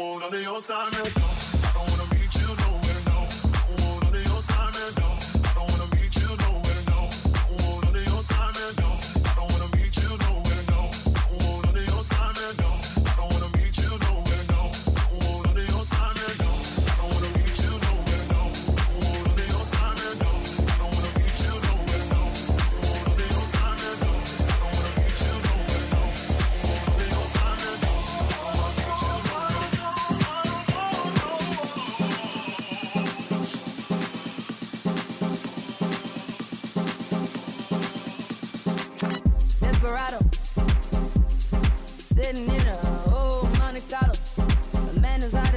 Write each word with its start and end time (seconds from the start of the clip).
want 0.00 0.24
on 0.24 0.30
the 0.30 0.46
old 0.46 0.64
time. 0.64 1.39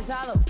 is 0.03 0.13
hollow. 0.13 0.42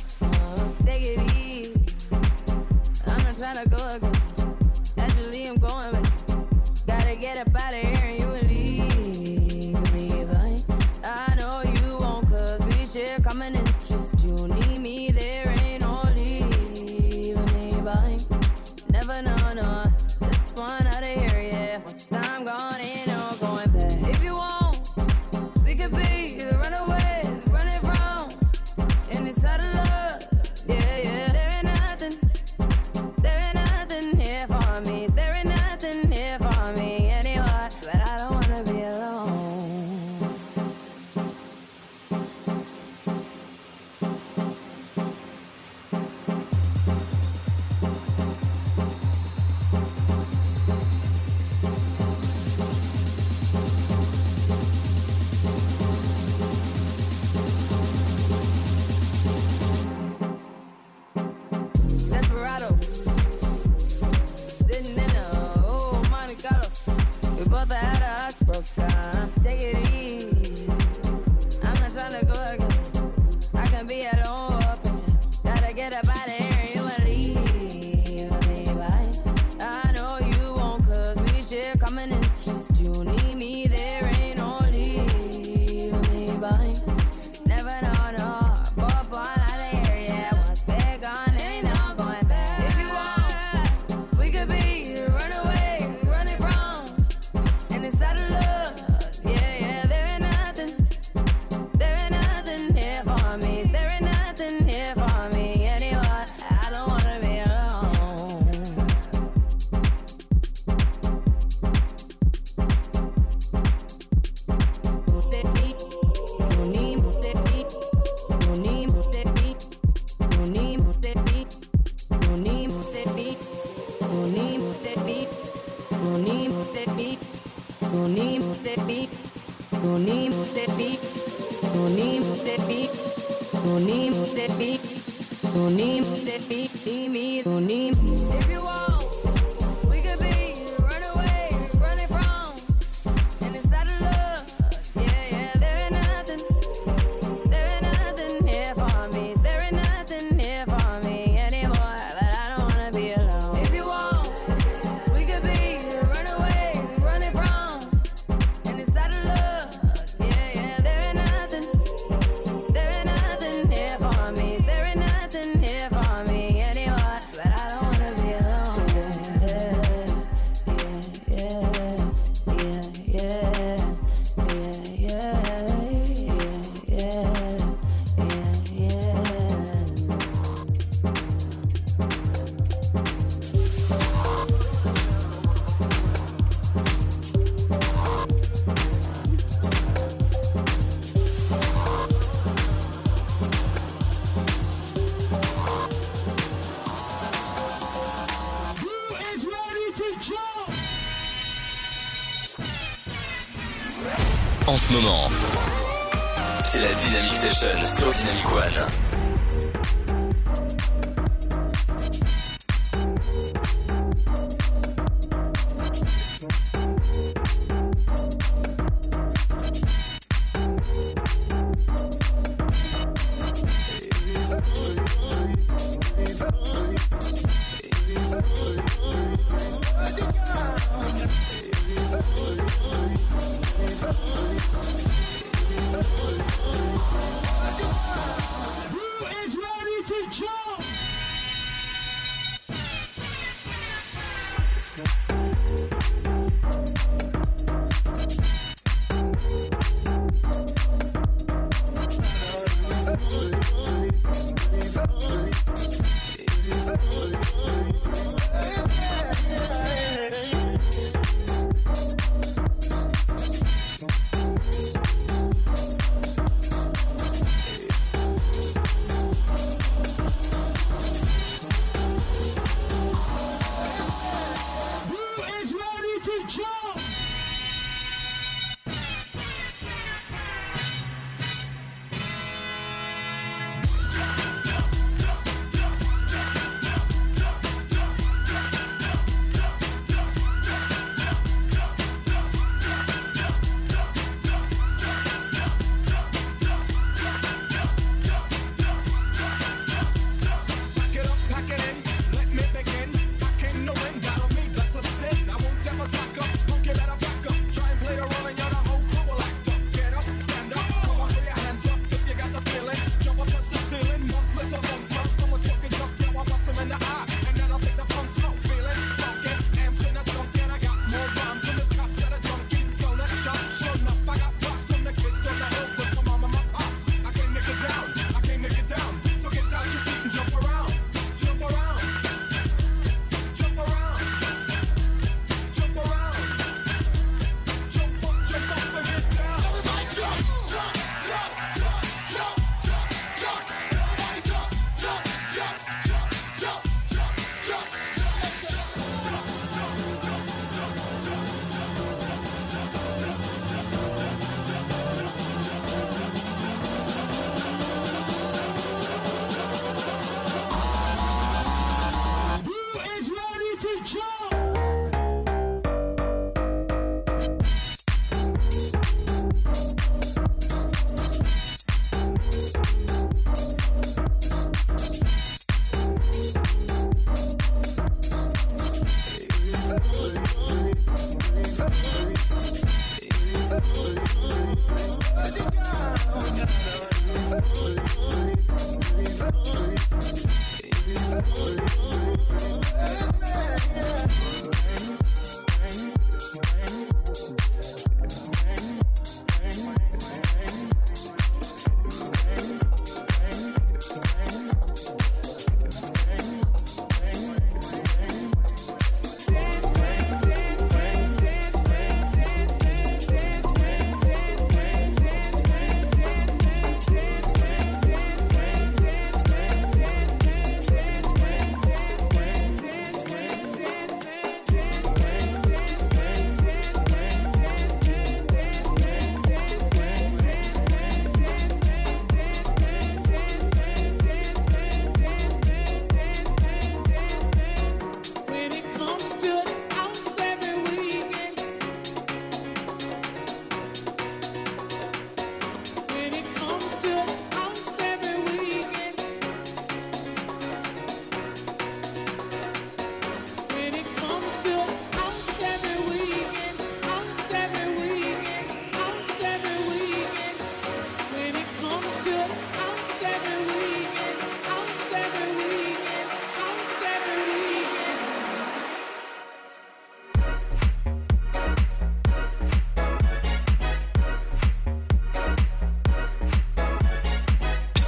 C'est 206.73 206.79
la 206.79 206.91
Dynamic 206.95 207.34
Session 207.35 207.85
sur 207.85 208.11
Dynamic 208.11 208.51
One. 208.51 210.02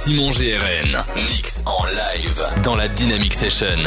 Simon 0.06 0.30
GRN. 0.30 1.04
Mix 1.16 1.64
en 1.66 1.84
live 1.84 2.62
dans 2.62 2.76
la 2.76 2.86
Dynamic 2.86 3.34
Session. 3.34 3.82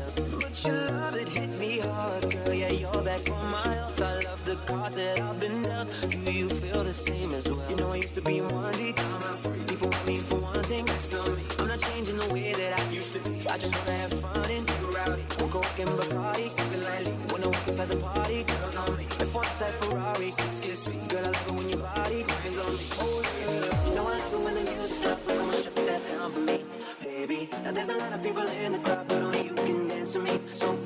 Type 0.00 0.50
Ferrari, 0.50 1.22
excuse 1.22 1.58
me. 1.58 1.78
Hard, 1.80 2.30
girl, 2.30 2.54
Yeah, 2.54 2.70
you're 2.72 3.02
back 3.02 3.20
for 3.20 3.42
my 3.56 3.68
health. 3.74 4.02
I 4.02 4.20
love 4.24 4.44
the 4.44 4.56
car 4.66 4.88
it 4.96 5.20
up 5.20 5.42
in 5.42 5.62
down 5.62 5.86
do 6.08 6.32
you 6.32 6.48
feel 6.48 6.82
the 6.84 6.92
same 6.92 7.34
as 7.34 7.48
well? 7.48 7.70
You 7.70 7.76
know 7.76 7.92
i 7.92 7.96
used 7.96 8.14
to 8.14 8.22
be 8.22 8.40
lonely 8.40 8.92
come 8.92 9.22
out 9.22 9.38
free. 9.38 9.60
People 9.68 9.88
want 9.90 10.06
me 10.06 10.16
for 10.16 10.36
one 10.36 10.62
thing 10.64 10.86
so 10.88 11.22
many 11.22 11.42
i'm 11.58 11.68
not 11.68 11.80
changing 11.80 12.16
the 12.16 12.28
way 12.34 12.52
that 12.52 12.78
i 12.80 12.82
used 12.90 13.12
to 13.14 13.20
be. 13.28 13.46
I 13.48 13.58
just 13.58 13.74
wanna 13.78 13.96
have 13.98 14.12
fun 14.20 14.50
and 14.50 14.66
go 14.66 14.96
out 15.02 15.18
we're 15.38 15.48
going 15.48 15.86
to 15.90 15.96
the 16.02 16.14
party 16.14 16.48
the 16.48 16.76
lilly 16.86 17.14
when 17.30 17.42
your 17.42 17.52
body 18.08 18.44
grinds 18.44 18.76
on 18.76 18.96
me, 18.96 19.06
Oh 19.20 19.30
yeah, 19.30 19.50
you 20.92 21.08
gotta 21.08 21.32
go 21.46 21.52
when 21.54 21.68
your 21.68 21.78
body 21.78 22.22
begins 22.22 22.56
to 22.56 22.64
lose 22.64 22.90
you 23.86 23.94
know 23.94 24.06
I 24.06 24.18
love 24.18 24.34
it 24.34 24.40
when 24.44 24.54
the 24.54 24.70
music's 24.70 25.04
loud. 25.04 25.18
Come 25.26 25.48
on, 25.48 25.54
strip 25.54 25.74
that 25.74 26.00
down 26.08 26.32
for 26.32 26.40
me, 26.40 26.64
baby 27.02 27.50
to 30.12 30.18
me. 30.18 30.40
So 30.52 30.79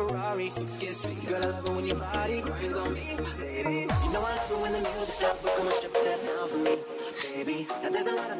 You 0.00 1.28
gotta 1.28 1.48
love 1.48 1.66
it 1.66 1.72
when 1.72 1.86
your 1.86 1.96
body 1.96 2.40
crying 2.40 2.74
on 2.74 2.94
me, 2.94 3.18
baby. 3.38 3.80
You 3.80 4.12
know 4.12 4.24
I 4.24 4.34
love 4.34 4.50
it 4.50 4.62
when 4.62 4.72
the 4.72 4.80
music 4.96 5.12
stops, 5.12 5.40
but 5.42 5.54
come 5.56 5.66
and 5.66 5.74
strip 5.74 5.92
that 5.92 6.24
down 6.24 6.48
for 6.48 6.56
me, 6.56 6.78
baby. 7.34 7.66
Now 7.82 7.90
there's 7.90 8.06
a 8.06 8.14
lot 8.14 8.30
of 8.30 8.39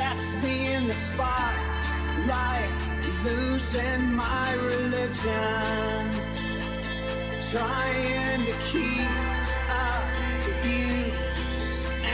That's 0.00 0.32
me 0.42 0.72
in 0.72 0.88
the 0.88 0.94
spotlight, 0.94 2.72
losing 3.22 4.14
my 4.14 4.54
religion. 4.54 6.00
Trying 7.52 8.46
to 8.46 8.54
keep 8.70 9.12
up 9.68 10.08
with 10.46 10.64
you. 10.72 11.12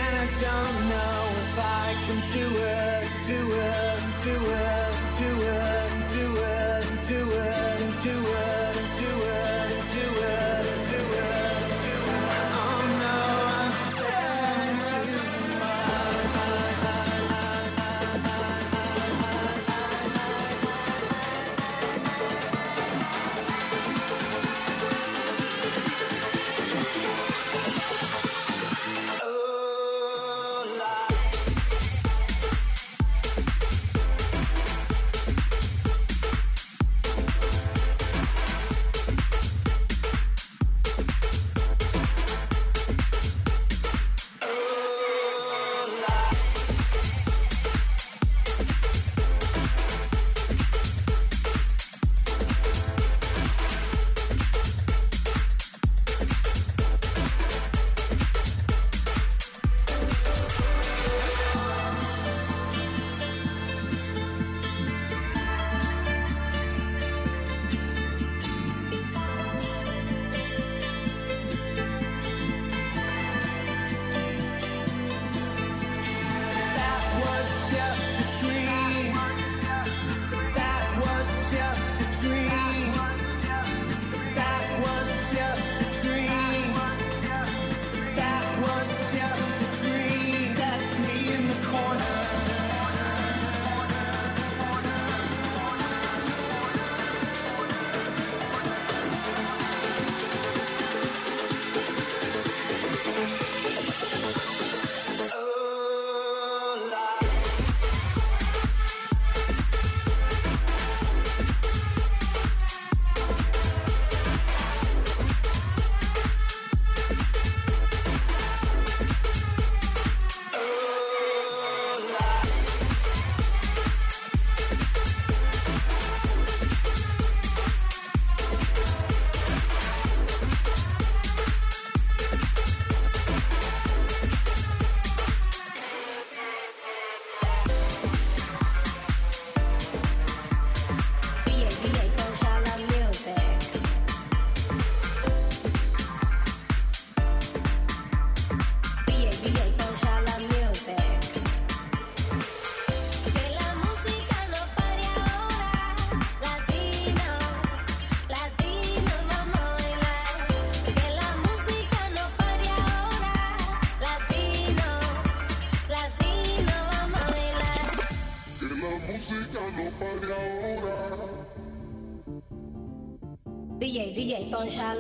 And 0.01 0.13
I 0.25 0.29
don't 0.47 0.79
know 0.93 1.19
if 1.45 1.55
I 1.61 1.89
can 2.07 2.19
do 2.39 2.47
it, 2.59 3.05
do 3.33 3.41
it, 3.53 4.01
do 4.25 4.35
it, 4.65 4.93
do 5.09 5.31
it, 5.31 5.89
do 6.09 6.25
it, 6.27 6.27
do 6.27 6.27
it, 6.43 6.85
do 7.07 7.21
it, 7.31 8.03
do 8.03 8.17
it. 8.19 8.66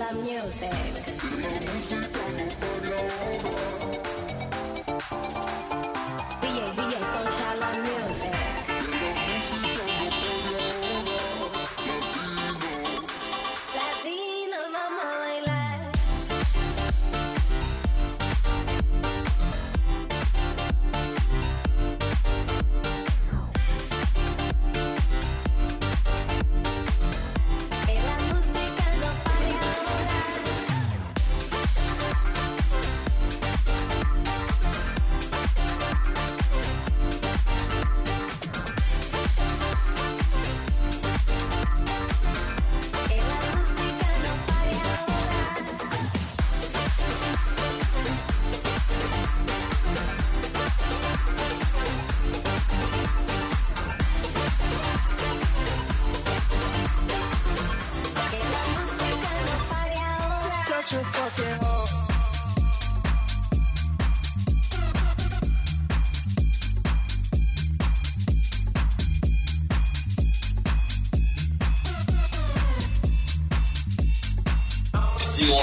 the 0.09 0.15
music. 0.23 0.96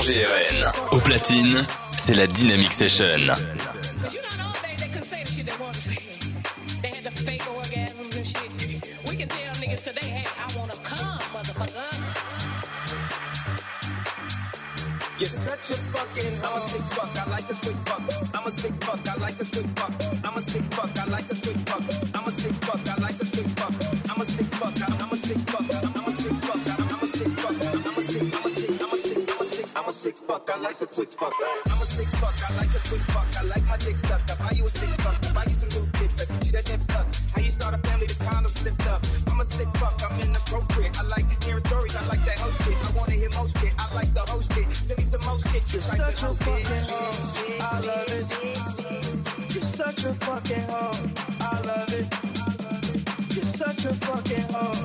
GRN. 0.05 0.69
Au 0.91 0.97
platine, 0.99 1.63
c'est 1.97 2.13
la 2.13 2.27
Dynamic 2.27 2.73
Session. 2.73 3.33
Fuck, 30.45 30.57
I 30.57 30.61
like 30.61 30.81
a 30.81 30.85
quick 30.85 31.09
fuck. 31.11 31.33
I'm 31.65 31.81
a 31.81 31.85
sick 31.85 32.07
fuck, 32.19 32.35
I 32.49 32.55
like 32.57 32.69
a 32.69 32.79
quick 32.87 33.01
fuck. 33.11 33.27
I 33.39 33.43
like 33.45 33.65
my 33.67 33.77
dick 33.77 33.97
stuck 33.97 34.21
up. 34.29 34.39
Buy 34.39 34.51
you 34.55 34.65
a 34.65 34.69
sick 34.69 34.89
fuck, 35.01 35.33
buy 35.33 35.43
you 35.47 35.53
some 35.53 35.69
new 35.69 35.89
kicks. 35.93 36.21
I 36.21 36.25
get 36.25 36.45
you 36.45 36.51
that 36.53 36.69
nip 36.69 36.81
tuck. 36.87 37.07
How 37.33 37.41
you 37.41 37.49
start 37.49 37.73
a 37.73 37.77
family, 37.77 38.07
the 38.07 38.23
condom 38.23 38.51
slipped 38.51 38.87
up. 38.87 39.01
I'm 39.27 39.39
a 39.39 39.43
sick 39.43 39.69
fuck, 39.77 39.99
I'm 40.03 40.19
inappropriate. 40.21 40.97
I 40.99 41.03
like 41.03 41.43
hearing 41.43 41.63
stories, 41.65 41.95
I 41.95 42.05
like 42.07 42.23
that 42.25 42.39
host 42.39 42.59
kid. 42.61 42.77
I 42.83 42.97
wanna 42.97 43.13
hear 43.13 43.29
most 43.35 43.55
kid, 43.61 43.73
I 43.79 43.93
like 43.93 44.13
the 44.13 44.25
host 44.31 44.51
kid. 44.51 44.71
Send 44.71 44.97
me 44.97 45.03
some 45.03 45.23
most 45.25 45.45
kid. 45.51 45.63
You're 45.71 45.81
such 45.81 46.23
a 46.23 46.33
fucking 46.43 46.83
hoe. 46.89 47.13
I 47.61 47.79
love 47.87 48.09
it. 48.09 48.25
You're 49.53 49.63
such 49.63 50.05
a 50.05 50.13
fucking 50.25 50.65
hoe. 50.69 51.09
I 51.39 51.61
love 51.67 51.93
it. 51.93 52.07
You're 53.35 53.45
such 53.45 53.85
a 53.85 53.93
fucking 53.93 54.47
hoe. 54.51 54.82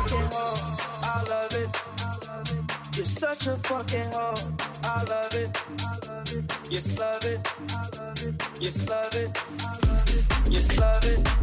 Fucking 0.00 0.28
hoe. 0.32 0.56
I 1.02 1.22
love 1.28 1.54
it. 1.54 2.96
You're 2.96 3.04
such 3.04 3.46
a 3.46 3.56
fucking 3.56 4.10
hoe. 4.12 4.34
I 4.84 5.04
love 5.04 5.34
it. 5.34 5.50
Yes, 6.70 6.98
love 6.98 7.24
it. 7.24 7.40
Yes, 8.60 8.88
love 8.88 9.14
it. 9.14 9.38
Yes, 10.48 10.78
love 10.78 11.04
it. 11.04 11.39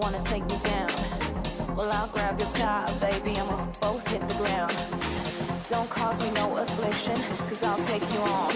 Wanna 0.00 0.22
take 0.24 0.42
me 0.44 0.56
down? 0.64 0.88
Well, 1.76 1.90
I'll 1.92 2.08
grab 2.08 2.38
your 2.38 2.48
tie, 2.50 2.86
baby, 3.00 3.38
and 3.38 3.48
we'll 3.48 3.66
both 3.80 4.06
hit 4.08 4.26
the 4.28 4.34
ground. 4.34 4.74
Don't 5.70 5.88
cause 5.90 6.18
me 6.24 6.32
no 6.32 6.56
affliction, 6.56 7.14
cause 7.48 7.62
I'll 7.62 7.84
take 7.86 8.02
you 8.14 8.20
on. 8.20 8.50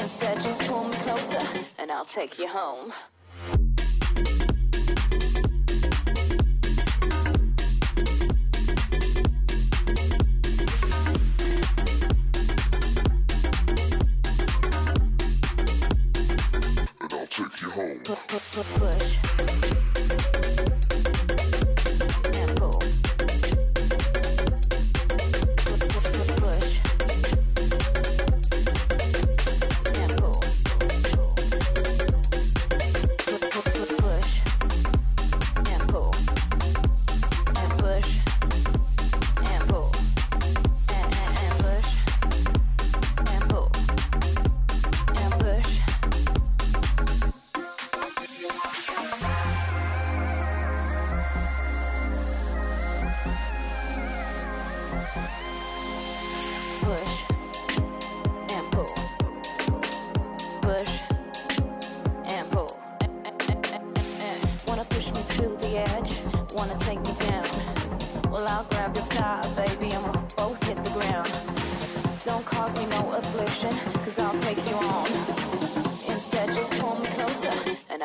Instead, 0.00 0.36
just 0.42 0.60
pull 0.68 0.84
me 0.84 0.96
closer, 0.96 1.64
and 1.78 1.90
I'll 1.90 2.04
take 2.04 2.38
you 2.38 2.46
home. 2.48 2.92
Pu- 18.04 18.14
pu- 18.28 18.38
pu- 18.52 18.78
Push. 18.78 19.33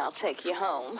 I'll 0.09 0.15
take 0.15 0.43
you 0.43 0.55
home. 0.55 0.99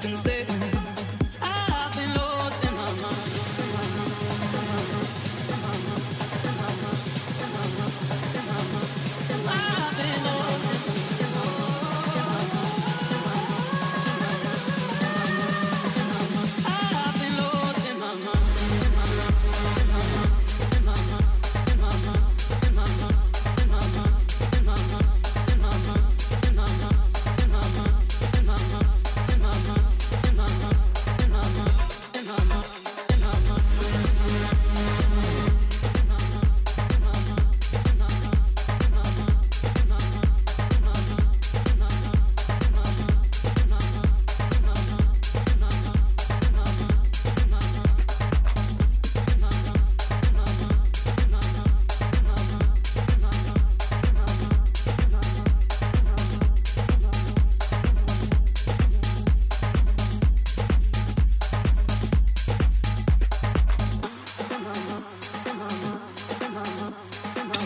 Can 0.00 0.16
say 0.16 0.39